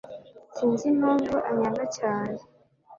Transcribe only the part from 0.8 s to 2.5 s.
impamvu anyanga cyane